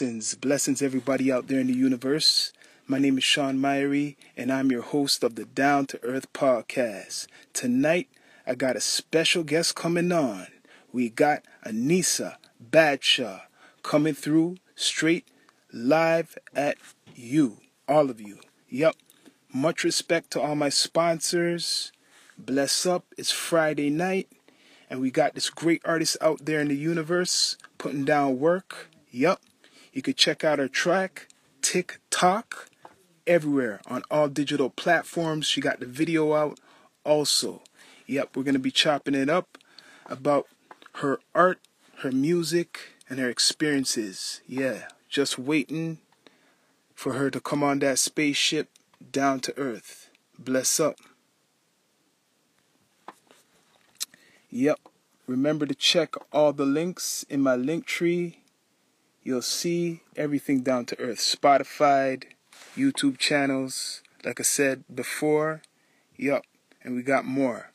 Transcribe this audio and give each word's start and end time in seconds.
Blessings, 0.00 0.34
blessings, 0.34 0.80
everybody 0.80 1.30
out 1.30 1.48
there 1.48 1.60
in 1.60 1.66
the 1.66 1.74
universe. 1.74 2.54
My 2.86 2.98
name 2.98 3.18
is 3.18 3.24
Sean 3.24 3.58
Myrie, 3.58 4.16
and 4.34 4.50
I'm 4.50 4.70
your 4.70 4.80
host 4.80 5.22
of 5.22 5.34
the 5.34 5.44
Down 5.44 5.84
to 5.88 6.02
Earth 6.02 6.32
podcast. 6.32 7.26
Tonight, 7.52 8.08
I 8.46 8.54
got 8.54 8.76
a 8.76 8.80
special 8.80 9.44
guest 9.44 9.74
coming 9.74 10.10
on. 10.10 10.46
We 10.90 11.10
got 11.10 11.44
Anissa 11.66 12.36
Badshaw 12.70 13.42
coming 13.82 14.14
through 14.14 14.56
straight 14.74 15.28
live 15.70 16.38
at 16.54 16.78
you, 17.14 17.58
all 17.86 18.08
of 18.08 18.22
you. 18.22 18.38
Yep. 18.70 18.96
Much 19.52 19.84
respect 19.84 20.30
to 20.30 20.40
all 20.40 20.54
my 20.54 20.70
sponsors. 20.70 21.92
Bless 22.38 22.86
up. 22.86 23.04
It's 23.18 23.32
Friday 23.32 23.90
night, 23.90 24.28
and 24.88 24.98
we 24.98 25.10
got 25.10 25.34
this 25.34 25.50
great 25.50 25.82
artist 25.84 26.16
out 26.22 26.46
there 26.46 26.62
in 26.62 26.68
the 26.68 26.74
universe 26.74 27.58
putting 27.76 28.06
down 28.06 28.38
work. 28.38 28.88
Yep. 29.10 29.40
You 29.92 30.02
could 30.02 30.16
check 30.16 30.44
out 30.44 30.58
her 30.58 30.68
track, 30.68 31.28
TikTok, 31.62 32.68
everywhere 33.26 33.80
on 33.86 34.02
all 34.10 34.28
digital 34.28 34.70
platforms. 34.70 35.46
She 35.46 35.60
got 35.60 35.80
the 35.80 35.86
video 35.86 36.34
out 36.34 36.58
also. 37.04 37.62
Yep, 38.06 38.36
we're 38.36 38.42
going 38.42 38.54
to 38.54 38.58
be 38.60 38.70
chopping 38.70 39.14
it 39.14 39.28
up 39.28 39.58
about 40.06 40.46
her 40.94 41.20
art, 41.34 41.60
her 41.98 42.12
music, 42.12 42.94
and 43.08 43.18
her 43.18 43.28
experiences. 43.28 44.40
Yeah, 44.46 44.88
just 45.08 45.38
waiting 45.38 45.98
for 46.94 47.14
her 47.14 47.30
to 47.30 47.40
come 47.40 47.62
on 47.62 47.78
that 47.80 47.98
spaceship 47.98 48.68
down 49.12 49.40
to 49.40 49.56
earth. 49.56 50.10
Bless 50.38 50.78
up. 50.80 50.96
Yep. 54.50 54.78
Remember 55.26 55.64
to 55.64 55.74
check 55.74 56.14
all 56.32 56.52
the 56.52 56.66
links 56.66 57.24
in 57.30 57.40
my 57.40 57.54
link 57.54 57.86
tree 57.86 58.39
you'll 59.22 59.42
see 59.42 60.02
everything 60.16 60.62
down 60.62 60.86
to 60.86 60.98
earth. 60.98 61.18
Spotify, 61.18 62.22
YouTube 62.76 63.18
channels, 63.18 64.02
like 64.24 64.40
I 64.40 64.42
said 64.42 64.84
before. 64.92 65.62
Yup, 66.16 66.44
and 66.82 66.94
we 66.94 67.02
got 67.02 67.24
more. 67.24 67.70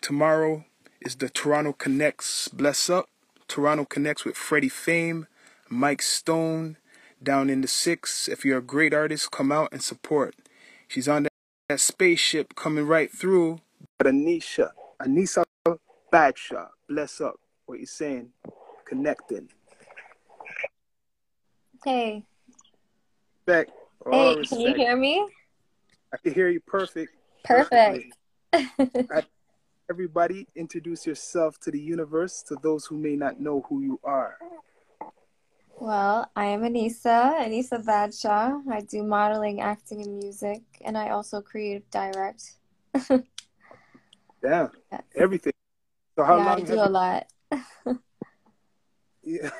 Tomorrow 0.00 0.64
is 1.00 1.16
the 1.16 1.28
Toronto 1.28 1.72
Connects 1.72 2.48
Bless 2.48 2.88
Up. 2.90 3.08
Toronto 3.48 3.84
Connects 3.84 4.24
with 4.24 4.36
Freddie 4.36 4.68
Fame, 4.68 5.26
Mike 5.68 6.02
Stone, 6.02 6.76
down 7.22 7.48
in 7.48 7.60
the 7.60 7.68
six. 7.68 8.28
If 8.28 8.44
you're 8.44 8.58
a 8.58 8.62
great 8.62 8.92
artist, 8.92 9.30
come 9.30 9.52
out 9.52 9.68
and 9.72 9.82
support. 9.82 10.34
She's 10.88 11.08
on 11.08 11.28
that, 11.68 11.80
spaceship 11.80 12.54
coming 12.54 12.86
right 12.86 13.10
through. 13.10 13.60
But 13.98 14.08
Anisha, 14.08 14.70
Anissa 15.00 15.44
Badshaw, 16.12 16.68
bless 16.88 17.20
up. 17.20 17.40
What 17.66 17.80
you 17.80 17.86
saying? 17.86 18.30
Connecting. 18.84 19.48
Hey. 21.86 22.24
Back. 23.46 23.68
Hey, 24.10 24.42
can 24.42 24.58
you 24.58 24.74
hear 24.74 24.96
me? 24.96 25.24
I 26.12 26.16
can 26.16 26.34
hear 26.34 26.48
you 26.48 26.58
perfect. 26.58 27.12
Perfect. 27.44 28.12
Everybody, 29.88 30.48
introduce 30.56 31.06
yourself 31.06 31.60
to 31.60 31.70
the 31.70 31.78
universe 31.78 32.42
to 32.48 32.56
those 32.60 32.86
who 32.86 32.98
may 32.98 33.14
not 33.14 33.38
know 33.38 33.64
who 33.68 33.82
you 33.82 34.00
are. 34.02 34.36
Well, 35.78 36.28
I 36.34 36.46
am 36.46 36.62
Anissa, 36.62 37.38
Anissa 37.38 37.80
Badshaw. 37.84 38.62
I 38.68 38.80
do 38.80 39.04
modeling, 39.04 39.60
acting, 39.60 40.02
and 40.02 40.18
music, 40.18 40.62
and 40.84 40.98
I 40.98 41.10
also 41.10 41.40
creative 41.40 41.88
direct. 41.92 42.56
yeah, 44.42 44.70
everything. 45.14 45.52
So 46.18 46.24
how 46.24 46.38
yeah, 46.38 46.46
long 46.46 46.62
I 46.62 46.64
do 46.64 46.80
a 46.80 46.90
lot. 46.90 47.26
yeah. 49.26 49.50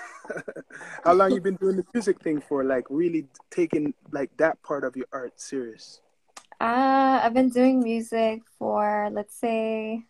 How 1.05 1.13
long 1.13 1.33
you 1.33 1.41
been 1.41 1.57
doing 1.57 1.77
the 1.77 1.85
music 1.93 2.23
thing 2.23 2.41
for? 2.41 2.65
Like 2.65 2.87
really 2.89 3.27
taking 3.51 3.93
like 4.13 4.31
that 4.39 4.63
part 4.63 4.85
of 4.85 4.97
your 4.97 5.07
art 5.13 5.41
serious? 5.41 6.01
Uh, 6.61 7.21
I've 7.23 7.35
been 7.35 7.51
doing 7.51 7.83
music 7.83 8.43
for 8.59 9.11
let's 9.13 9.35
say 9.37 10.05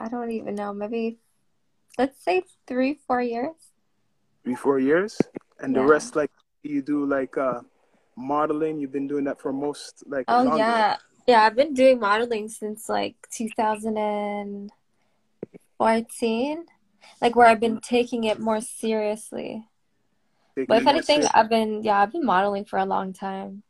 I 0.00 0.08
don't 0.08 0.30
even 0.32 0.54
know, 0.54 0.72
maybe 0.72 1.18
let's 1.98 2.24
say 2.24 2.42
three, 2.66 2.98
four 3.06 3.20
years. 3.20 3.54
Three, 4.44 4.56
four 4.56 4.78
years? 4.80 5.18
And 5.60 5.76
yeah. 5.76 5.82
the 5.82 5.86
rest 5.86 6.16
like 6.16 6.30
you 6.62 6.80
do 6.82 7.04
like 7.04 7.36
uh 7.36 7.60
modeling, 8.16 8.80
you've 8.80 8.92
been 8.92 9.06
doing 9.06 9.24
that 9.24 9.40
for 9.40 9.52
most 9.52 10.02
like 10.06 10.24
Oh 10.26 10.42
longer. 10.42 10.56
yeah. 10.56 10.96
Yeah, 11.28 11.42
I've 11.44 11.54
been 11.54 11.74
doing 11.74 12.00
modeling 12.00 12.48
since 12.48 12.88
like 12.88 13.14
two 13.30 13.48
thousand 13.56 13.96
and 13.98 14.70
fourteen 15.78 16.64
like 17.20 17.36
where 17.36 17.46
I've 17.46 17.60
been 17.60 17.80
taking 17.80 18.24
it 18.24 18.38
more 18.38 18.60
seriously. 18.60 19.66
Taking 20.54 20.66
but 20.66 20.82
if 20.82 20.86
anything, 20.86 21.24
I've 21.32 21.48
been 21.48 21.82
yeah, 21.82 22.00
I've 22.00 22.12
been 22.12 22.24
modeling 22.24 22.64
for 22.64 22.78
a 22.78 22.84
long 22.84 23.12
time. 23.12 23.62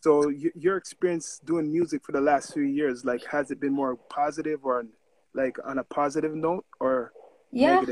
So 0.00 0.28
your 0.28 0.76
experience 0.76 1.40
doing 1.44 1.72
music 1.72 2.04
for 2.04 2.12
the 2.12 2.20
last 2.20 2.52
few 2.52 2.64
years, 2.64 3.06
like, 3.06 3.24
has 3.24 3.50
it 3.50 3.58
been 3.58 3.72
more 3.72 3.96
positive 3.96 4.60
or 4.62 4.84
like 5.32 5.56
on 5.64 5.78
a 5.78 5.84
positive 5.84 6.34
note 6.34 6.66
or 6.78 7.12
yeah, 7.50 7.82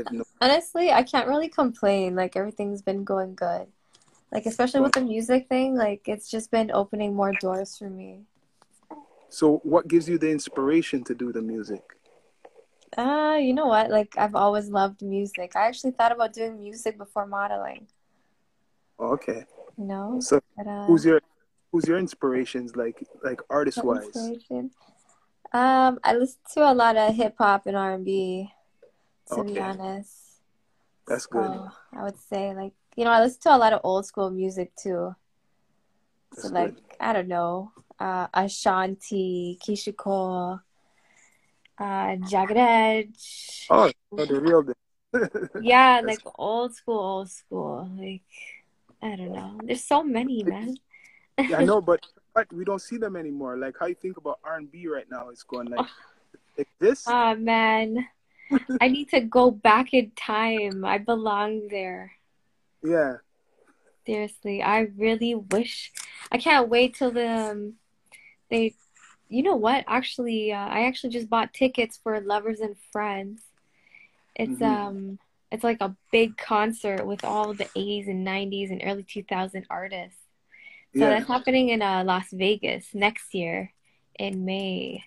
honestly, 0.41 0.91
I 0.91 1.03
can't 1.03 1.27
really 1.27 1.47
complain. 1.47 2.15
Like 2.15 2.35
everything's 2.35 2.81
been 2.81 3.03
going 3.05 3.33
good. 3.33 3.67
Like 4.31 4.45
especially 4.45 4.81
with 4.81 4.91
the 4.91 5.01
music 5.01 5.47
thing, 5.47 5.75
like 5.75 6.07
it's 6.07 6.29
just 6.29 6.51
been 6.51 6.69
opening 6.71 7.15
more 7.15 7.31
doors 7.39 7.77
for 7.77 7.89
me. 7.89 8.23
So 9.29 9.61
what 9.63 9.87
gives 9.87 10.09
you 10.09 10.17
the 10.17 10.29
inspiration 10.29 11.03
to 11.05 11.15
do 11.15 11.31
the 11.31 11.41
music? 11.41 11.81
Uh, 12.97 13.37
you 13.39 13.53
know 13.53 13.67
what? 13.67 13.89
Like 13.89 14.15
I've 14.17 14.35
always 14.35 14.69
loved 14.69 15.01
music. 15.01 15.55
I 15.55 15.67
actually 15.67 15.91
thought 15.91 16.11
about 16.11 16.33
doing 16.33 16.59
music 16.59 16.97
before 16.97 17.25
modeling. 17.25 17.87
Oh, 18.99 19.13
okay. 19.13 19.45
You 19.77 19.85
know. 19.85 20.19
So 20.19 20.41
but, 20.57 20.67
uh, 20.67 20.85
who's 20.85 21.05
your 21.05 21.21
who's 21.71 21.87
your 21.87 21.97
inspirations 21.97 22.75
like 22.75 23.05
like 23.23 23.41
artist 23.49 23.83
wise? 23.83 24.15
Um, 25.53 25.99
I 26.03 26.15
listen 26.15 26.39
to 26.53 26.71
a 26.71 26.73
lot 26.73 26.95
of 26.97 27.15
hip 27.15 27.35
hop 27.37 27.67
and 27.67 27.77
R 27.77 27.93
and 27.93 28.05
B. 28.05 28.51
To 29.29 29.35
okay. 29.35 29.53
be 29.53 29.59
honest. 29.59 30.11
That's 31.07 31.25
good. 31.25 31.59
I 31.93 32.03
would 32.03 32.17
say 32.17 32.53
like 32.53 32.73
you 32.95 33.05
know 33.05 33.11
I 33.11 33.21
listen 33.21 33.41
to 33.43 33.55
a 33.55 33.57
lot 33.57 33.73
of 33.73 33.81
old 33.83 34.05
school 34.05 34.29
music 34.29 34.75
too. 34.75 35.15
That's 36.31 36.49
so 36.49 36.53
like 36.53 36.75
good. 36.75 36.83
I 36.99 37.13
don't 37.13 37.27
know, 37.27 37.71
uh, 37.99 38.27
Ashanti, 38.33 39.59
Keyshia 39.61 39.95
Cole 39.95 40.61
uh, 41.77 42.15
Jagged 42.27 42.57
Edge. 42.57 43.67
Oh, 43.69 43.91
the 44.11 44.39
real 44.39 44.63
yeah, 45.61 46.01
like 46.03 46.19
old 46.35 46.75
school, 46.75 46.99
old 46.99 47.29
school. 47.29 47.89
Like 47.97 48.23
I 49.01 49.15
don't 49.15 49.33
know. 49.33 49.59
There's 49.63 49.83
so 49.83 50.03
many, 50.03 50.43
man. 50.43 50.77
yeah, 51.37 51.57
I 51.57 51.65
know, 51.65 51.81
but 51.89 52.05
but 52.33 52.51
we 52.51 52.65
don't 52.65 52.81
see 52.81 52.97
them 52.97 53.15
anymore. 53.15 53.57
Like 53.57 53.75
how 53.79 53.85
you 53.85 53.95
think 53.95 54.17
about 54.17 54.39
R 54.43 54.57
and 54.57 54.71
B 54.71 54.87
right 54.87 55.09
now? 55.09 55.29
It's 55.29 55.43
going 55.43 55.67
like, 55.67 55.85
like 56.57 56.69
this. 56.79 57.05
Oh 57.07 57.35
man, 57.35 58.07
I 58.81 58.87
need 58.87 59.09
to 59.09 59.21
go 59.21 59.51
back 59.51 59.93
in 59.93 60.11
time. 60.15 60.83
I 60.83 60.97
belong 60.97 61.67
there. 61.69 62.11
Yeah. 62.83 63.17
Seriously, 64.05 64.61
I 64.61 64.89
really 64.97 65.35
wish. 65.35 65.91
I 66.31 66.37
can't 66.37 66.69
wait 66.69 66.95
till 66.95 67.11
the 67.11 67.29
um, 67.29 67.73
they 68.49 68.75
you 69.33 69.41
know 69.41 69.55
what? 69.55 69.83
Actually, 69.87 70.53
uh, 70.53 70.67
I 70.67 70.85
actually 70.85 71.09
just 71.09 71.29
bought 71.29 71.53
tickets 71.53 71.99
for 72.01 72.21
Lovers 72.21 72.59
and 72.59 72.75
Friends. 72.91 73.41
It's 74.35 74.51
mm-hmm. 74.51 74.63
um, 74.63 75.19
it's 75.51 75.63
like 75.63 75.81
a 75.81 75.95
big 76.11 76.37
concert 76.37 77.05
with 77.05 77.23
all 77.23 77.53
the 77.53 77.65
80s 77.65 78.07
and 78.07 78.25
90s 78.25 78.71
and 78.71 78.81
early 78.83 79.03
2000 79.03 79.65
artists. 79.69 80.19
So 80.95 81.01
yeah. 81.01 81.09
that's 81.09 81.27
happening 81.27 81.69
in 81.69 81.81
uh, 81.81 82.03
Las 82.05 82.27
Vegas 82.31 82.93
next 82.93 83.33
year 83.33 83.71
in 84.19 84.45
May. 84.45 85.03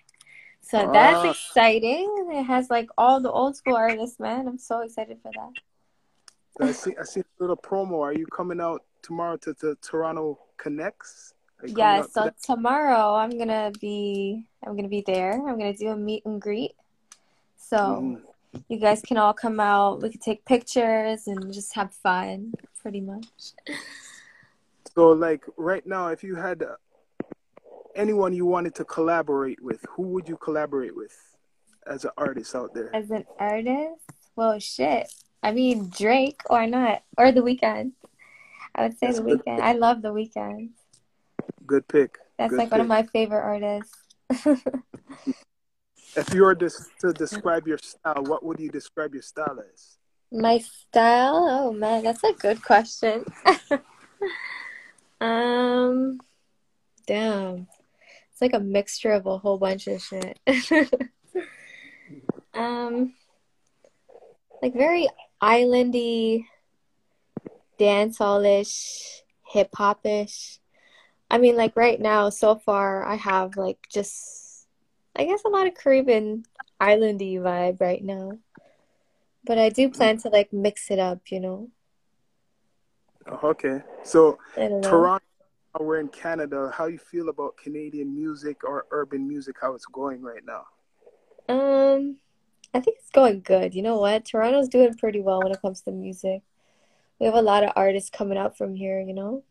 So 0.61 0.79
uh, 0.79 0.91
that's 0.91 1.37
exciting. 1.37 2.29
It 2.33 2.43
has 2.43 2.69
like 2.69 2.89
all 2.97 3.21
the 3.21 3.31
old 3.31 3.55
school 3.55 3.77
artists, 3.77 4.19
man. 4.19 4.47
I'm 4.47 4.57
so 4.57 4.81
excited 4.81 5.19
for 5.21 5.31
that. 5.35 6.67
I 6.67 6.71
see. 6.73 6.93
I 6.99 7.03
see 7.03 7.21
a 7.21 7.23
little 7.39 7.55
promo. 7.55 8.01
Are 8.01 8.13
you 8.13 8.25
coming 8.25 8.59
out 8.59 8.83
tomorrow 9.01 9.37
to 9.37 9.53
the 9.53 9.77
Toronto 9.81 10.39
Connects? 10.57 11.33
Yeah 11.65 12.03
so 12.03 12.29
tomorrow 12.43 13.15
i'm 13.15 13.37
gonna 13.37 13.71
be 13.81 14.45
i'm 14.65 14.75
gonna 14.75 14.87
be 14.87 15.03
there. 15.05 15.33
I'm 15.33 15.57
gonna 15.57 15.73
do 15.73 15.89
a 15.89 15.97
meet 15.97 16.25
and 16.25 16.41
greet. 16.41 16.73
So 17.57 17.77
mm. 17.77 18.61
you 18.69 18.79
guys 18.79 19.01
can 19.01 19.17
all 19.17 19.33
come 19.33 19.59
out. 19.59 20.01
We 20.01 20.09
can 20.09 20.19
take 20.19 20.45
pictures 20.45 21.27
and 21.27 21.53
just 21.53 21.73
have 21.75 21.93
fun 21.93 22.53
pretty 22.81 23.01
much. 23.01 23.25
So 24.95 25.09
like 25.09 25.45
right 25.57 25.85
now 25.85 26.07
if 26.07 26.23
you 26.23 26.35
had 26.35 26.63
uh, 26.63 26.75
anyone 27.95 28.33
you 28.33 28.45
wanted 28.45 28.75
to 28.75 28.85
collaborate 28.85 29.61
with 29.61 29.85
who 29.89 30.03
would 30.03 30.27
you 30.27 30.37
collaborate 30.37 30.95
with 30.95 31.15
as 31.85 32.03
an 32.05 32.11
artist 32.17 32.55
out 32.55 32.73
there? 32.73 32.95
As 32.95 33.11
an 33.11 33.25
artist? 33.39 34.01
Well 34.35 34.59
shit. 34.59 35.11
I 35.43 35.51
mean 35.51 35.89
drake 35.95 36.41
or 36.49 36.67
not? 36.67 37.03
Or 37.17 37.31
the 37.31 37.41
Weeknd 37.41 37.91
i 38.77 38.83
would 38.83 38.97
say 38.99 39.07
That's 39.07 39.19
the 39.19 39.23
Weeknd 39.23 39.59
i 39.59 39.73
love 39.73 40.01
the 40.01 40.13
Weeknd 40.13 40.69
Good 41.67 41.87
pick. 41.87 42.17
That's 42.39 42.51
Good 42.51 42.57
like 42.57 42.67
pick. 42.67 42.71
one 42.71 42.81
of 42.81 42.87
my 42.87 43.03
favorite 43.03 43.41
artists. 43.43 43.93
if 46.15 46.33
you 46.33 46.43
were 46.43 46.55
to, 46.55 46.69
to 47.01 47.13
describe 47.13 47.67
your 47.67 47.77
style, 47.77 48.23
what 48.23 48.43
would 48.43 48.59
you 48.59 48.69
describe 48.69 49.13
your 49.13 49.23
style 49.23 49.59
as? 49.73 49.97
My 50.31 50.57
style? 50.57 51.47
Oh 51.49 51.73
man, 51.73 52.03
that's 52.03 52.23
a 52.23 52.33
good 52.33 52.63
question. 52.63 53.25
Um, 55.19 56.19
damn. 57.07 57.67
It's 58.31 58.41
like 58.41 58.53
a 58.53 58.59
mixture 58.59 59.11
of 59.11 59.25
a 59.25 59.37
whole 59.39 59.57
bunch 59.57 59.87
of 59.87 60.01
shit. 60.01 60.39
Um, 62.53 63.13
like 64.63 64.73
very 64.73 65.07
islandy, 65.43 66.45
dancehall-ish, 67.79 69.21
hip 69.47 69.69
hop-ish. 69.75 70.59
I 71.29 71.37
mean, 71.37 71.55
like 71.55 71.75
right 71.75 71.99
now, 71.99 72.29
so 72.29 72.55
far, 72.55 73.03
I 73.05 73.15
have 73.15 73.57
like 73.57 73.87
just, 73.91 74.67
I 75.15 75.25
guess 75.25 75.43
a 75.45 75.49
lot 75.49 75.67
of 75.67 75.75
Caribbean 75.75 76.45
islandy 76.81 77.39
vibe 77.39 77.81
right 77.81 78.03
now. 78.03 78.37
But 79.43 79.57
I 79.57 79.69
do 79.69 79.89
plan 79.89 80.17
to 80.19 80.29
like 80.29 80.51
mix 80.53 80.91
it 80.91 80.99
up, 80.99 81.31
you 81.31 81.39
know? 81.39 81.69
Okay. 83.43 83.81
So 84.03 84.37
I 84.55 84.67
don't 84.67 84.81
know. 84.81 84.89
Toronto, 84.89 85.25
we're 85.79 85.99
in 85.99 86.07
Canada. 86.09 86.71
How 86.73 86.85
you 86.85 86.97
feel 86.97 87.29
about 87.29 87.57
Canadian 87.57 88.13
music 88.13 88.63
or 88.63 88.85
urban 88.91 89.27
music? 89.27 89.57
How 89.61 89.73
it's 89.73 89.85
going 89.85 90.21
right 90.21 90.43
now? 90.45 90.65
Um, 91.49 92.17
I 92.73 92.79
think 92.79 92.97
it's 92.99 93.11
going 93.11 93.41
good. 93.41 93.73
You 93.73 93.81
know 93.81 93.97
what? 93.97 94.25
Toronto's 94.25 94.69
doing 94.69 94.93
pretty 94.95 95.21
well 95.21 95.41
when 95.41 95.51
it 95.51 95.61
comes 95.61 95.81
to 95.81 95.91
music. 95.91 96.41
We 97.19 97.25
have 97.25 97.35
a 97.35 97.41
lot 97.41 97.63
of 97.63 97.71
artists 97.75 98.09
coming 98.09 98.37
out 98.37 98.57
from 98.57 98.75
here, 98.75 98.99
you 98.99 99.13
know? 99.13 99.43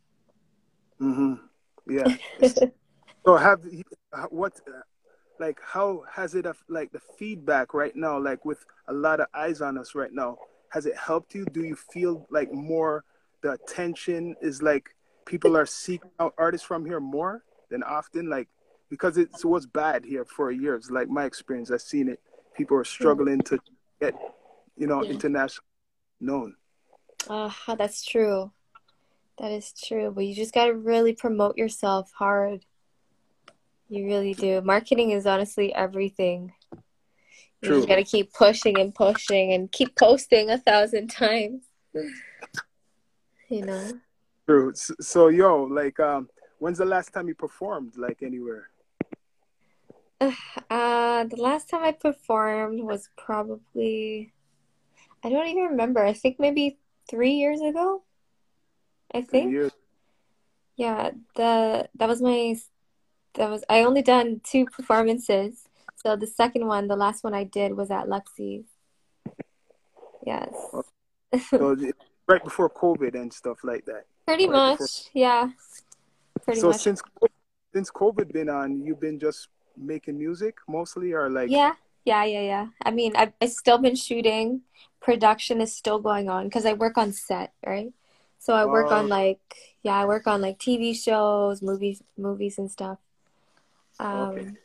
Mm-hmm. 1.01 1.46
Yeah. 1.89 2.17
So 3.27 3.37
have 3.37 3.63
uh, 4.13 4.27
what 4.31 4.53
like 5.41 5.59
how 5.61 6.05
has 6.11 6.35
it 6.37 6.47
like 6.69 6.93
the 6.93 7.01
feedback 7.19 7.75
right 7.75 7.95
now 7.97 8.19
like 8.19 8.45
with 8.45 8.65
a 8.87 8.93
lot 8.93 9.19
of 9.19 9.27
eyes 9.35 9.61
on 9.61 9.77
us 9.79 9.97
right 9.97 10.13
now 10.13 10.39
has 10.71 10.87
it 10.87 10.97
helped 10.97 11.35
you 11.35 11.45
do 11.47 11.65
you 11.65 11.75
feel 11.75 12.27
like 12.31 12.53
more 12.53 13.05
the 13.43 13.51
attention 13.53 14.37
is 14.41 14.63
like 14.63 14.95
people 15.25 15.57
are 15.57 15.67
seeking 15.67 16.11
out 16.21 16.35
artists 16.39 16.65
from 16.67 16.85
here 16.87 17.01
more 17.01 17.43
than 17.69 17.83
often 17.83 18.31
like 18.31 18.49
because 18.91 19.19
it 19.19 19.29
was 19.45 19.67
bad 19.67 20.05
here 20.05 20.25
for 20.25 20.53
years 20.53 20.91
like 20.91 21.09
my 21.09 21.25
experience 21.25 21.71
i've 21.73 21.81
seen 21.83 22.09
it 22.09 22.21
people 22.55 22.77
are 22.77 22.85
struggling 22.85 23.41
to 23.41 23.59
get 24.01 24.15
you 24.77 24.87
know 24.87 25.03
Yeah. 25.03 25.11
international 25.11 25.65
known 26.21 26.55
Ah, 27.29 27.75
that's 27.77 28.05
true. 28.05 28.53
That 29.39 29.53
is 29.53 29.73
true. 29.73 30.11
But 30.15 30.25
you 30.25 30.35
just 30.35 30.55
gotta 30.55 30.75
really 30.75 31.13
promote 31.13 31.57
yourself 31.57 32.11
hard. 32.13 32.65
You 33.89 34.07
really 34.07 34.35
do. 34.35 34.61
Marketing 34.63 35.11
is 35.11 35.27
honestly 35.27 35.75
everything. 35.75 36.53
You 37.63 37.69
true 37.69 37.77
just 37.79 37.89
gotta 37.89 38.05
keep 38.05 38.33
pushing 38.33 38.79
and 38.79 38.95
pushing 38.95 39.53
and 39.53 39.71
keep 39.71 39.95
posting 39.97 40.51
a 40.51 40.59
thousand 40.59 41.09
times, 41.09 41.65
you 43.49 43.63
know? 43.63 44.01
true 44.47 44.73
so, 44.75 44.95
so 45.01 45.29
yo 45.29 45.65
like 45.65 45.99
um 45.99 46.29
when's 46.59 46.79
the 46.79 46.85
last 46.85 47.13
time 47.13 47.27
you 47.27 47.35
performed 47.35 47.97
like 47.97 48.23
anywhere 48.23 48.71
Uh, 50.69 51.25
the 51.25 51.37
last 51.37 51.71
time 51.71 51.85
I 51.85 51.93
performed 51.93 52.83
was 52.83 53.09
probably, 53.17 54.33
I 55.23 55.31
don't 55.31 55.47
even 55.47 55.65
remember. 55.65 56.05
I 56.05 56.13
think 56.13 56.41
maybe 56.41 56.79
three 57.09 57.33
years 57.35 57.61
ago, 57.61 58.03
I 59.17 59.23
think. 59.23 59.73
Yeah, 60.77 61.11
the 61.35 61.89
that 61.95 62.09
was 62.09 62.21
my 62.21 62.57
that 63.35 63.49
was 63.51 63.65
I 63.69 63.83
only 63.83 64.03
done 64.03 64.41
two 64.45 64.67
performances. 64.67 65.65
So 65.97 66.17
the 66.17 66.27
second 66.27 66.67
one, 66.67 66.87
the 66.89 66.97
last 66.97 67.25
one 67.25 67.35
I 67.35 67.45
did 67.45 67.77
was 67.77 67.91
at 67.91 68.09
Luxie's. 68.09 68.67
Yes. 70.25 70.51
Oh. 70.73 70.83
So 71.51 71.77
right 72.29 72.43
before 72.43 72.71
COVID 72.71 73.15
and 73.15 73.33
stuff 73.33 73.59
like 73.65 73.85
that. 73.87 74.05
Pretty 74.27 74.49
Right 74.49 74.77
before. 74.77 74.87
much. 74.87 75.11
Yeah. 75.15 75.51
Pretty 76.45 76.61
So 76.61 76.69
much. 76.69 76.81
since 76.81 77.03
since 77.75 77.91
COVID 77.91 78.33
been 78.33 78.49
on, 78.49 78.85
you've 78.85 79.01
been 79.01 79.19
just 79.19 79.49
making 79.77 80.19
music 80.19 80.57
mostly, 80.69 81.13
or 81.13 81.29
like 81.31 81.51
Yeah. 81.51 81.75
Yeah, 82.05 82.23
yeah, 82.25 82.41
yeah. 82.43 82.67
I 82.85 82.93
mean, 82.93 83.17
I've, 83.17 83.33
I've 83.43 83.51
still 83.51 83.79
been 83.79 83.97
shooting. 83.97 84.63
Production 85.01 85.61
is 85.61 85.75
still 85.75 85.99
going 85.99 86.31
on 86.31 86.45
because 86.45 86.65
I 86.65 86.73
work 86.75 86.97
on 86.97 87.13
set, 87.13 87.53
right? 87.67 87.93
So 88.39 88.55
I 88.55 88.65
work 88.67 88.93
on 88.93 89.09
like, 89.09 89.41
yeah, 89.83 89.97
I 89.97 90.07
work 90.07 90.27
on 90.27 90.41
like 90.43 90.59
TV 90.59 90.95
shows, 90.95 91.63
movies, 91.63 92.03
movies 92.17 92.59
and 92.59 92.71
stuff. 92.71 92.99
okay, 94.13 94.47
Um, 94.47 94.59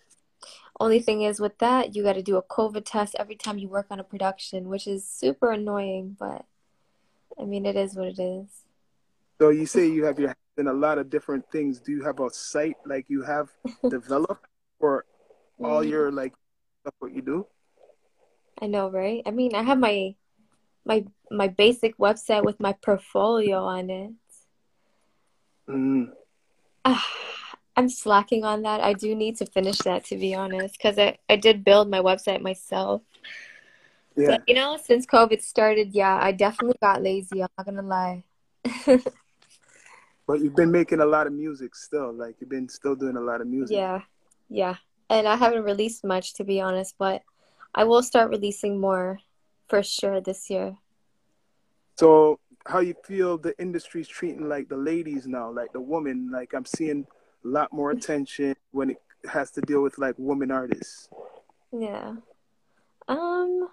only 0.80 1.00
thing 1.02 1.22
is 1.24 1.40
with 1.40 1.58
that, 1.60 1.96
you 1.96 2.04
got 2.04 2.14
to 2.14 2.24
do 2.24 2.38
a 2.38 2.44
COVID 2.44 2.84
test 2.86 3.16
every 3.20 3.36
time 3.36 3.58
you 3.58 3.70
work 3.70 3.88
on 3.92 4.00
a 4.00 4.04
production, 4.06 4.70
which 4.70 4.88
is 4.88 5.08
super 5.08 5.52
annoying, 5.52 6.18
but 6.20 6.46
I 7.40 7.46
mean, 7.46 7.66
it 7.66 7.76
is 7.76 7.96
what 7.96 8.08
it 8.08 8.20
is. 8.20 8.66
so 9.40 9.50
you 9.50 9.66
say 9.66 9.88
you 9.88 10.06
have 10.06 10.20
your 10.20 10.34
in 10.58 10.68
a 10.68 10.74
lot 10.74 10.98
of 10.98 11.10
different 11.10 11.46
things. 11.52 11.80
Do 11.80 11.92
you 11.92 12.04
have 12.04 12.20
a 12.20 12.30
site 12.30 12.78
like 12.86 13.06
you 13.08 13.24
have 13.24 13.50
developed 13.90 14.46
for 14.80 15.06
all 15.64 15.84
Mm, 15.84 15.84
your 15.84 16.12
like 16.12 16.34
stuff 16.82 16.96
what 17.00 17.14
you 17.14 17.22
do? 17.22 17.48
I 18.62 18.68
know, 18.68 18.90
right? 18.90 19.22
I 19.26 19.32
mean, 19.32 19.56
I 19.56 19.64
have 19.64 19.78
my 19.80 20.16
my 20.86 21.06
my 21.30 21.48
basic 21.48 21.98
website 21.98 22.44
with 22.44 22.60
my 22.60 22.74
portfolio 22.74 23.64
on 23.64 23.90
it. 23.90 24.12
Mm, 25.70 26.12
Ah, 26.84 27.06
I'm 27.78 27.90
slacking 27.90 28.44
on 28.44 28.64
that. 28.64 28.82
I 28.82 28.94
do 28.94 29.16
need 29.16 29.38
to 29.38 29.46
finish 29.46 29.78
that, 29.80 30.06
to 30.06 30.18
be 30.18 30.34
honest, 30.36 30.78
because 30.78 30.98
I, 30.98 31.18
I 31.30 31.36
did 31.36 31.64
build 31.64 31.90
my 31.90 32.00
website 32.00 32.42
myself. 32.42 33.02
yeah. 34.16 34.28
But 34.32 34.42
you 34.48 34.56
know, 34.56 34.78
since 34.78 35.06
COVID 35.06 35.42
started, 35.42 35.94
yeah, 35.94 36.20
I 36.22 36.32
definitely 36.32 36.78
got 36.82 37.02
lazy. 37.02 37.42
I'm 37.42 37.50
not 37.58 37.66
gonna 37.66 37.82
lie. 37.84 38.24
But 40.28 40.40
you've 40.40 40.56
been 40.56 40.72
making 40.72 41.02
a 41.02 41.06
lot 41.06 41.28
of 41.28 41.34
music 41.34 41.76
still. 41.76 42.14
Like 42.14 42.36
you've 42.40 42.50
been 42.50 42.70
still 42.70 42.96
doing 42.96 43.18
a 43.18 43.22
lot 43.22 43.42
of 43.42 43.48
music. 43.48 43.76
Yeah, 43.76 44.02
yeah. 44.50 44.76
And 45.10 45.28
I 45.28 45.36
haven't 45.36 45.64
released 45.64 46.06
much, 46.06 46.36
to 46.36 46.46
be 46.46 46.62
honest, 46.62 46.96
but 46.98 47.22
I 47.76 47.84
will 47.84 48.02
start 48.02 48.30
releasing 48.30 48.80
more 48.80 49.20
for 49.72 49.82
sure 49.82 50.20
this 50.20 50.50
year. 50.50 50.76
So 51.98 52.40
how 52.66 52.80
you 52.80 52.94
feel 53.06 53.38
the 53.38 53.58
industry's 53.58 54.08
treating 54.08 54.50
like 54.50 54.68
the 54.68 54.76
ladies 54.76 55.28
now, 55.28 55.50
like 55.50 55.72
the 55.72 55.80
woman? 55.80 56.30
Like 56.30 56.54
I'm 56.54 56.66
seeing 56.66 57.08
a 57.46 57.48
lot 57.48 57.72
more 57.72 57.92
attention 57.92 58.56
when 58.72 58.92
it 58.92 59.02
has 59.32 59.50
to 59.52 59.62
deal 59.62 59.82
with 59.82 59.98
like 59.98 60.16
women 60.18 60.52
artists. 60.52 61.08
Yeah. 61.72 62.16
Um, 63.08 63.70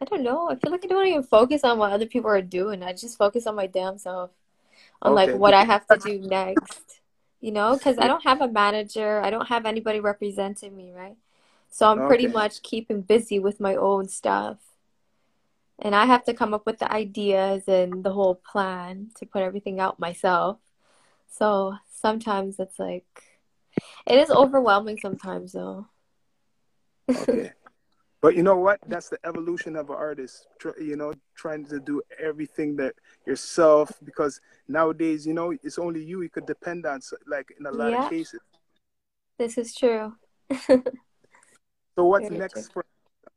I 0.00 0.04
don't 0.04 0.22
know. 0.22 0.48
I 0.48 0.54
feel 0.54 0.70
like 0.70 0.84
I 0.84 0.88
don't 0.88 1.08
even 1.08 1.24
focus 1.24 1.64
on 1.64 1.78
what 1.78 1.90
other 1.92 2.06
people 2.06 2.30
are 2.30 2.40
doing. 2.40 2.84
I 2.84 2.92
just 2.92 3.18
focus 3.18 3.48
on 3.48 3.56
my 3.56 3.66
damn 3.66 3.98
self, 3.98 4.30
on 5.02 5.14
like 5.14 5.32
what 5.34 5.54
I 5.54 5.64
have 5.64 5.86
to 5.88 5.98
do 5.98 6.20
next, 6.20 7.00
you 7.40 7.50
know, 7.50 7.76
because 7.76 7.98
I 7.98 8.06
don't 8.06 8.22
have 8.22 8.40
a 8.40 8.48
manager. 8.48 9.20
I 9.20 9.30
don't 9.30 9.48
have 9.48 9.66
anybody 9.66 9.98
representing 9.98 10.76
me, 10.76 10.92
right? 10.92 11.16
So 11.68 11.90
I'm 11.90 12.06
pretty 12.06 12.28
much 12.28 12.62
keeping 12.62 13.00
busy 13.02 13.40
with 13.40 13.58
my 13.58 13.74
own 13.74 14.08
stuff. 14.08 14.58
And 15.84 15.94
I 15.94 16.06
have 16.06 16.24
to 16.24 16.34
come 16.34 16.54
up 16.54 16.64
with 16.64 16.78
the 16.78 16.90
ideas 16.90 17.68
and 17.68 18.02
the 18.02 18.12
whole 18.12 18.36
plan 18.36 19.10
to 19.16 19.26
put 19.26 19.42
everything 19.42 19.80
out 19.80 20.00
myself. 20.00 20.58
So 21.28 21.74
sometimes 21.92 22.58
it's 22.58 22.78
like, 22.78 23.04
it 24.06 24.18
is 24.18 24.30
overwhelming 24.30 24.98
sometimes 25.00 25.52
though. 25.52 25.86
okay. 27.10 27.52
But 28.22 28.36
you 28.36 28.42
know 28.42 28.56
what? 28.56 28.80
That's 28.88 29.10
the 29.10 29.18
evolution 29.26 29.76
of 29.76 29.90
an 29.90 29.96
artist. 29.96 30.46
You 30.80 30.96
know, 30.96 31.12
trying 31.36 31.66
to 31.66 31.78
do 31.78 32.00
everything 32.18 32.74
that 32.76 32.94
yourself 33.26 33.92
because 34.02 34.40
nowadays, 34.66 35.26
you 35.26 35.34
know, 35.34 35.52
it's 35.62 35.78
only 35.78 36.02
you 36.02 36.22
you 36.22 36.30
could 36.30 36.46
depend 36.46 36.86
on. 36.86 37.00
Like 37.26 37.54
in 37.60 37.66
a 37.66 37.70
lot 37.70 37.92
of 37.92 38.08
cases. 38.08 38.40
this 39.36 39.58
is 39.58 39.74
true. 39.74 40.14
So 41.96 42.06
what's 42.06 42.28
Very 42.28 42.36
true. 42.36 42.38
next 42.38 42.72
for 42.72 42.84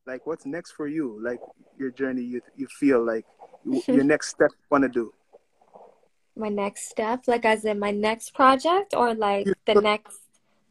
like 0.08 0.26
what's 0.26 0.46
next 0.46 0.72
for 0.72 0.88
you? 0.88 1.20
Like 1.22 1.40
your 1.78 1.92
journey, 1.92 2.24
you 2.24 2.42
you 2.56 2.68
feel 2.68 3.04
like 3.06 3.26
you, 3.66 3.84
your 3.88 4.04
next 4.14 4.30
step 4.30 4.50
you 4.52 4.66
want 4.72 4.84
to 4.84 4.90
do. 4.90 5.14
My 6.36 6.50
next 6.50 6.90
step, 6.90 7.28
like 7.28 7.46
as 7.46 7.66
in 7.66 7.80
my 7.80 7.92
next 7.92 8.34
project 8.34 8.94
or 8.96 9.14
like 9.14 9.46
You 9.46 9.54
the 9.66 9.74
feel, 9.74 9.82
next 9.82 10.20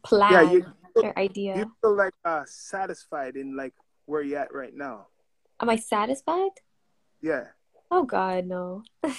yeah, 0.09 0.41
you 0.41 0.49
plan 0.49 0.49
you 0.51 0.65
or 0.95 1.13
feel, 1.13 1.31
you 1.35 1.71
feel 1.81 1.95
like 1.95 2.13
uh 2.25 2.43
satisfied 2.47 3.35
in 3.35 3.55
like 3.55 3.73
where 4.05 4.21
you're 4.21 4.39
at 4.39 4.53
right 4.53 4.73
now. 4.73 5.07
Am 5.59 5.69
I 5.69 5.75
satisfied? 5.75 6.51
Yeah. 7.21 7.45
Oh 7.91 8.03
God, 8.03 8.45
no. 8.45 8.83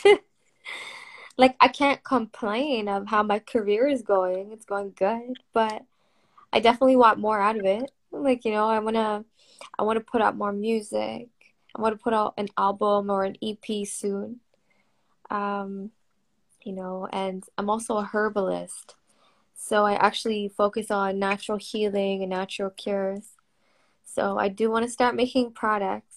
Like 1.38 1.54
I 1.60 1.68
can't 1.68 2.02
complain 2.02 2.88
of 2.88 3.06
how 3.06 3.22
my 3.22 3.38
career 3.38 3.86
is 3.86 4.02
going. 4.02 4.50
It's 4.50 4.64
going 4.64 4.92
good, 4.98 5.38
but 5.54 5.84
I 6.52 6.58
definitely 6.58 6.96
want 6.96 7.20
more 7.20 7.40
out 7.40 7.56
of 7.56 7.64
it. 7.64 7.92
Like, 8.10 8.44
you 8.44 8.52
know, 8.52 8.68
I 8.68 8.78
wanna 8.78 9.24
I 9.78 9.82
wanna 9.82 10.00
put 10.00 10.22
out 10.22 10.36
more 10.36 10.52
music. 10.52 11.28
I 11.76 11.80
want 11.80 11.96
to 11.96 12.02
put 12.02 12.14
out 12.14 12.34
an 12.36 12.48
album 12.56 13.10
or 13.10 13.24
an 13.24 13.36
EP 13.42 13.86
soon. 13.86 14.40
Um, 15.30 15.90
you 16.64 16.72
know, 16.72 17.08
and 17.12 17.44
I'm 17.56 17.70
also 17.70 17.98
a 17.98 18.04
herbalist. 18.04 18.96
So 19.54 19.84
I 19.84 19.94
actually 19.94 20.48
focus 20.48 20.90
on 20.90 21.18
natural 21.18 21.58
healing 21.58 22.22
and 22.22 22.30
natural 22.30 22.70
cures. 22.70 23.34
So 24.04 24.38
I 24.38 24.48
do 24.48 24.70
want 24.70 24.86
to 24.86 24.90
start 24.90 25.14
making 25.14 25.52
products. 25.52 26.16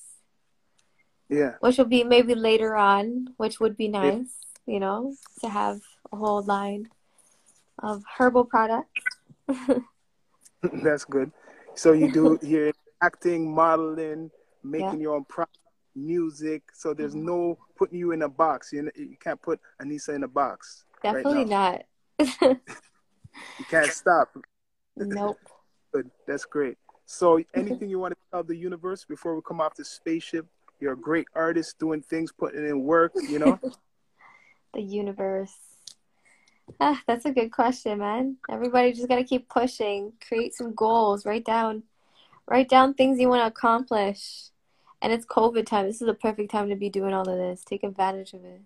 Yeah. 1.29 1.55
Which 1.59 1.77
will 1.77 1.85
be 1.85 2.03
maybe 2.03 2.35
later 2.35 2.75
on, 2.75 3.29
which 3.37 3.59
would 3.59 3.77
be 3.77 3.87
nice, 3.87 4.45
you 4.65 4.79
know, 4.79 5.15
to 5.41 5.49
have 5.49 5.79
a 6.11 6.17
whole 6.17 6.41
line 6.43 6.89
of 7.79 8.03
herbal 8.17 8.45
products. 8.45 9.03
That's 10.83 11.05
good. 11.05 11.31
So 11.75 11.93
you 11.93 12.11
do 12.11 12.37
you're 12.41 12.71
acting, 13.01 13.53
modeling, 13.53 14.31
making 14.63 14.99
Yeah. 14.99 15.03
your 15.03 15.15
own 15.15 15.25
product, 15.25 15.57
music. 15.95 16.63
So 16.73 16.93
there's 16.93 17.15
Mhm. 17.15 17.23
no 17.23 17.57
putting 17.75 17.97
you 17.99 18.11
in 18.11 18.21
a 18.21 18.29
box. 18.29 18.71
You 18.73 18.89
you 18.95 19.17
can't 19.19 19.41
put 19.41 19.59
Anissa 19.81 20.13
in 20.15 20.23
a 20.23 20.27
box. 20.27 20.85
Definitely 21.03 21.45
now. 21.45 21.79
not. 22.19 22.59
You 23.57 23.65
can't 23.65 23.91
stop. 23.91 24.27
Nope. 24.97 25.39
Good. 25.93 26.11
That's 26.27 26.45
great. 26.45 26.77
So 27.05 27.39
anything 27.53 27.89
you 27.89 27.97
want 27.99 28.13
to 28.13 28.19
tell 28.31 28.43
the 28.43 28.55
universe 28.55 29.05
before 29.05 29.35
we 29.35 29.41
come 29.41 29.61
off 29.61 29.75
the 29.75 29.85
spaceship? 29.85 30.45
You're 30.79 30.93
a 30.93 30.97
great 30.97 31.27
artist, 31.33 31.79
doing 31.79 32.01
things, 32.01 32.31
putting 32.31 32.67
in 32.67 32.83
work. 32.83 33.13
You 33.29 33.39
know. 33.39 33.59
The 34.73 34.81
universe. 34.81 35.70
Ah, 36.79 37.01
that's 37.07 37.25
a 37.25 37.31
good 37.31 37.51
question, 37.51 37.99
man. 37.99 38.37
Everybody 38.49 38.93
just 38.93 39.07
gotta 39.07 39.23
keep 39.23 39.47
pushing, 39.49 40.13
create 40.25 40.53
some 40.53 40.73
goals, 40.73 41.25
write 41.25 41.45
down, 41.45 41.83
write 42.47 42.69
down 42.69 42.93
things 42.93 43.19
you 43.19 43.29
want 43.29 43.41
to 43.41 43.47
accomplish. 43.47 44.49
And 45.01 45.11
it's 45.11 45.25
COVID 45.25 45.65
time. 45.65 45.87
This 45.87 46.01
is 46.01 46.07
the 46.07 46.13
perfect 46.13 46.51
time 46.51 46.69
to 46.69 46.75
be 46.75 46.89
doing 46.89 47.13
all 47.13 47.27
of 47.27 47.37
this. 47.37 47.63
Take 47.63 47.83
advantage 47.83 48.33
of 48.33 48.45
it. 48.45 48.61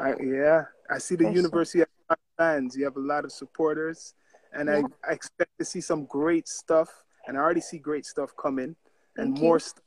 I, 0.00 0.14
yeah, 0.22 0.64
I 0.88 0.98
see 0.98 1.16
the 1.16 1.24
For 1.24 1.30
sure. 1.30 1.36
university 1.36 1.78
has 1.80 1.88
a 1.88 2.12
lot 2.12 2.18
of 2.18 2.44
fans. 2.44 2.76
You 2.76 2.84
have 2.84 2.96
a 2.96 3.00
lot 3.00 3.24
of 3.24 3.32
supporters, 3.32 4.14
and 4.52 4.68
Yeah. 4.68 4.82
I, 5.04 5.10
I 5.10 5.12
expect 5.12 5.50
to 5.58 5.64
see 5.64 5.80
some 5.80 6.04
great 6.04 6.46
stuff. 6.46 6.88
And 7.26 7.36
I 7.36 7.40
already 7.40 7.60
see 7.60 7.78
great 7.78 8.06
stuff 8.06 8.30
coming, 8.40 8.74
and 9.16 9.32
Thank 9.34 9.40
more 9.40 9.56
you. 9.56 9.60
stuff. 9.60 9.84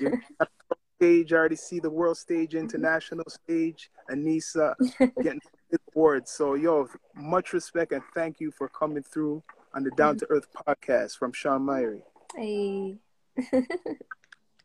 You're 0.00 0.20
at 0.40 0.48
the 0.68 0.76
stage. 1.00 1.32
I 1.32 1.36
already 1.36 1.56
see 1.56 1.78
the 1.80 1.88
world 1.90 2.18
stage, 2.18 2.54
international 2.54 3.24
stage. 3.28 3.90
Anissa 4.10 4.74
getting 5.22 5.40
awards. 5.96 6.30
So, 6.30 6.54
yo, 6.54 6.88
much 7.14 7.52
respect 7.52 7.92
and 7.92 8.02
thank 8.14 8.40
you 8.40 8.50
for 8.50 8.68
coming 8.68 9.02
through 9.02 9.42
on 9.74 9.82
the 9.82 9.90
Down 9.92 10.16
to 10.18 10.26
mm-hmm. 10.26 10.34
Earth 10.34 10.48
podcast 10.66 11.16
from 11.16 11.32
Sean 11.32 11.62
Myrie. 11.62 12.02
Hey. 12.36 12.98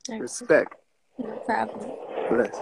Respect. 0.19 0.75
No 1.17 1.37
problem. 1.45 1.91
Bless. 2.29 2.59